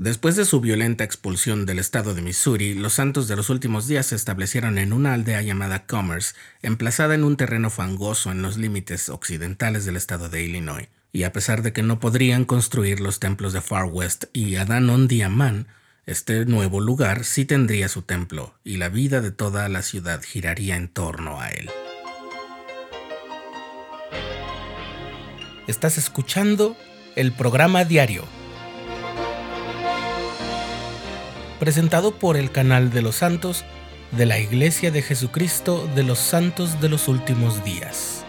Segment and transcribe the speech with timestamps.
[0.00, 4.06] Después de su violenta expulsión del estado de Missouri, los santos de los últimos días
[4.06, 9.10] se establecieron en una aldea llamada Commerce, emplazada en un terreno fangoso en los límites
[9.10, 10.88] occidentales del estado de Illinois.
[11.12, 15.06] Y a pesar de que no podrían construir los templos de Far West y Adán
[15.06, 15.66] Diamán,
[16.06, 20.76] este nuevo lugar sí tendría su templo, y la vida de toda la ciudad giraría
[20.76, 21.68] en torno a él.
[25.66, 26.74] Estás escuchando
[27.16, 28.39] el programa diario
[31.60, 33.64] presentado por el canal de los santos
[34.10, 38.24] de la Iglesia de Jesucristo de los Santos de los Últimos Días.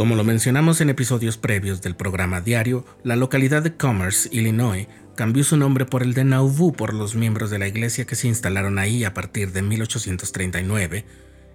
[0.00, 5.44] Como lo mencionamos en episodios previos del programa diario, la localidad de Commerce, Illinois, cambió
[5.44, 8.78] su nombre por el de Nauvoo por los miembros de la iglesia que se instalaron
[8.78, 11.04] ahí a partir de 1839,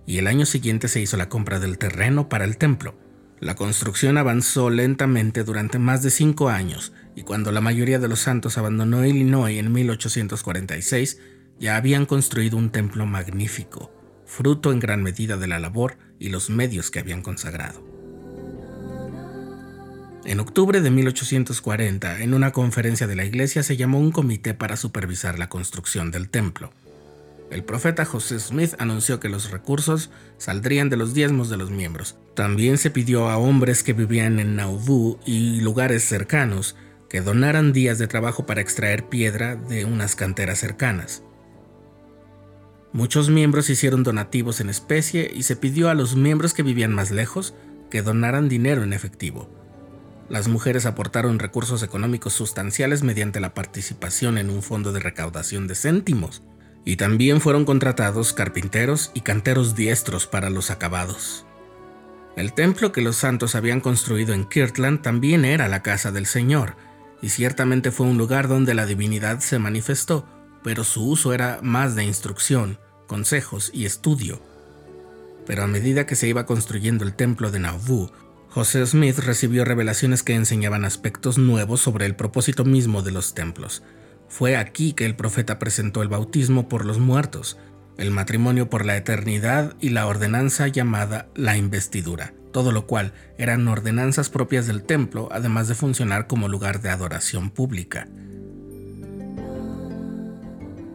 [0.05, 2.93] y el año siguiente se hizo la compra del terreno para el templo.
[3.39, 8.19] La construcción avanzó lentamente durante más de cinco años, y cuando la mayoría de los
[8.19, 11.19] santos abandonó Illinois en 1846,
[11.59, 13.91] ya habían construido un templo magnífico,
[14.27, 17.94] fruto en gran medida de la labor y los medios que habían consagrado.
[20.25, 24.75] En octubre de 1840, en una conferencia de la iglesia se llamó un comité para
[24.75, 26.71] supervisar la construcción del templo.
[27.51, 30.09] El profeta José Smith anunció que los recursos
[30.39, 32.15] saldrían de los diezmos de los miembros.
[32.33, 36.75] También se pidió a hombres que vivían en Nauvoo y lugares cercanos
[37.07, 41.21] que donaran días de trabajo para extraer piedra de unas canteras cercanas.
[42.93, 47.11] Muchos miembros hicieron donativos en especie y se pidió a los miembros que vivían más
[47.11, 47.53] lejos
[47.91, 49.64] que donaran dinero en efectivo.
[50.29, 55.75] Las mujeres aportaron recursos económicos sustanciales mediante la participación en un fondo de recaudación de
[55.75, 56.41] céntimos,
[56.83, 61.45] y también fueron contratados carpinteros y canteros diestros para los acabados.
[62.35, 66.75] El templo que los santos habían construido en Kirtland también era la casa del Señor,
[67.21, 70.27] y ciertamente fue un lugar donde la divinidad se manifestó,
[70.63, 74.41] pero su uso era más de instrucción, consejos y estudio.
[75.45, 78.11] Pero a medida que se iba construyendo el templo de Nauvoo,
[78.55, 83.83] José Smith recibió revelaciones que enseñaban aspectos nuevos sobre el propósito mismo de los templos.
[84.29, 87.57] Fue aquí que el profeta presentó el bautismo por los muertos,
[87.97, 93.67] el matrimonio por la eternidad y la ordenanza llamada la investidura, todo lo cual eran
[93.67, 98.07] ordenanzas propias del templo, además de funcionar como lugar de adoración pública.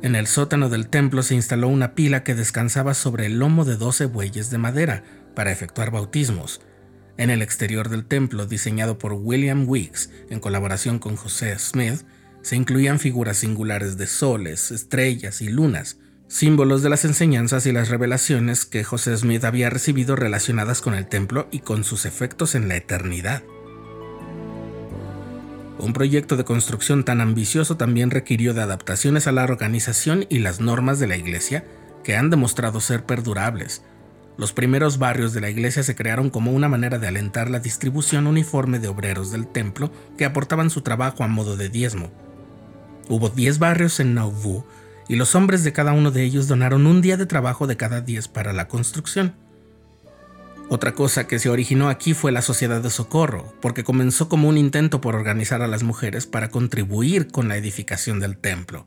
[0.00, 3.76] En el sótano del templo se instaló una pila que descansaba sobre el lomo de
[3.76, 5.04] doce bueyes de madera
[5.34, 6.62] para efectuar bautismos,
[7.20, 12.00] en el exterior del templo, diseñado por William Weeks en colaboración con José Smith,
[12.40, 15.98] se incluían figuras singulares de soles, estrellas y lunas,
[16.28, 21.08] símbolos de las enseñanzas y las revelaciones que José Smith había recibido relacionadas con el
[21.08, 23.42] templo y con sus efectos en la eternidad.
[25.78, 30.60] Un proyecto de construcción tan ambicioso también requirió de adaptaciones a la organización y las
[30.60, 31.66] normas de la Iglesia
[32.02, 33.82] que han demostrado ser perdurables,
[34.40, 38.26] los primeros barrios de la iglesia se crearon como una manera de alentar la distribución
[38.26, 42.10] uniforme de obreros del templo que aportaban su trabajo a modo de diezmo.
[43.10, 44.64] Hubo 10 barrios en Nauvoo
[45.08, 48.00] y los hombres de cada uno de ellos donaron un día de trabajo de cada
[48.00, 49.34] 10 para la construcción.
[50.70, 54.56] Otra cosa que se originó aquí fue la Sociedad de Socorro, porque comenzó como un
[54.56, 58.86] intento por organizar a las mujeres para contribuir con la edificación del templo.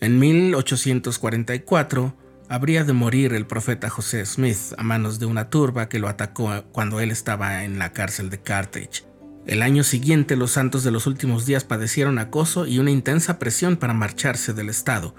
[0.00, 2.14] En 1844,
[2.50, 6.64] habría de morir el profeta José Smith a manos de una turba que lo atacó
[6.72, 9.04] cuando él estaba en la cárcel de Carthage.
[9.46, 13.76] El año siguiente los santos de los últimos días padecieron acoso y una intensa presión
[13.76, 15.14] para marcharse del estado,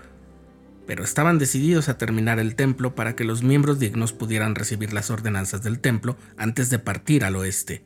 [0.86, 5.10] pero estaban decididos a terminar el templo para que los miembros dignos pudieran recibir las
[5.10, 7.86] ordenanzas del templo antes de partir al oeste.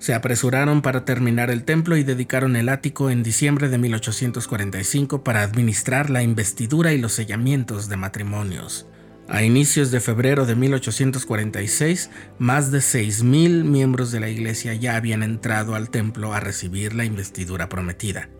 [0.00, 5.42] Se apresuraron para terminar el templo y dedicaron el ático en diciembre de 1845 para
[5.42, 8.86] administrar la investidura y los sellamientos de matrimonios.
[9.28, 15.22] A inicios de febrero de 1846, más de 6.000 miembros de la iglesia ya habían
[15.22, 18.30] entrado al templo a recibir la investidura prometida.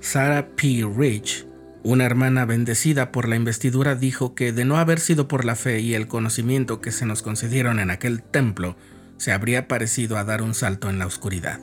[0.00, 0.84] Sarah P.
[0.92, 1.46] Rich,
[1.84, 5.78] una hermana bendecida por la investidura, dijo que de no haber sido por la fe
[5.78, 8.76] y el conocimiento que se nos concedieron en aquel templo,
[9.16, 11.60] se habría parecido a dar un salto en la oscuridad.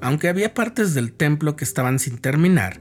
[0.00, 2.80] Aunque había partes del templo que estaban sin terminar,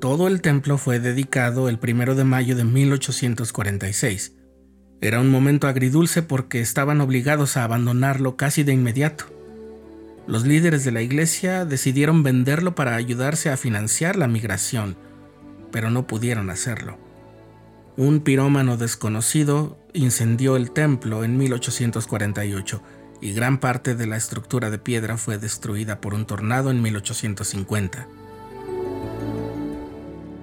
[0.00, 4.32] todo el templo fue dedicado el 1 de mayo de 1846.
[5.02, 9.26] Era un momento agridulce porque estaban obligados a abandonarlo casi de inmediato.
[10.26, 14.96] Los líderes de la iglesia decidieron venderlo para ayudarse a financiar la migración,
[15.72, 16.98] pero no pudieron hacerlo.
[17.96, 22.82] Un pirómano desconocido incendió el templo en 1848
[23.20, 28.08] y gran parte de la estructura de piedra fue destruida por un tornado en 1850.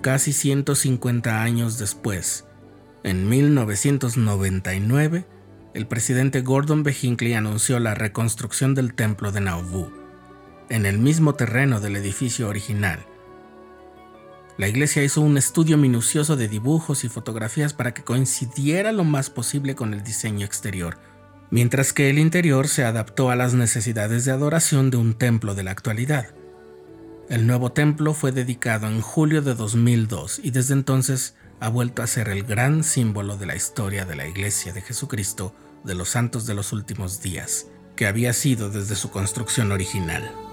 [0.01, 2.45] Casi 150 años después,
[3.03, 5.25] en 1999,
[5.73, 6.95] el presidente Gordon B.
[7.01, 9.91] Hinckley anunció la reconstrucción del templo de Nauvoo,
[10.69, 13.05] en el mismo terreno del edificio original.
[14.59, 19.29] La iglesia hizo un estudio minucioso de dibujos y fotografías para que coincidiera lo más
[19.29, 20.97] posible con el diseño exterior,
[21.49, 25.63] mientras que el interior se adaptó a las necesidades de adoración de un templo de
[25.63, 26.35] la actualidad.
[27.29, 32.07] El nuevo templo fue dedicado en julio de 2002 y desde entonces ha vuelto a
[32.07, 36.45] ser el gran símbolo de la historia de la Iglesia de Jesucristo de los Santos
[36.45, 40.48] de los Últimos Días, que había sido desde su construcción original.